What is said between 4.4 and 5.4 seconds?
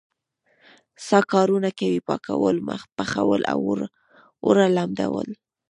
اوړه لمدول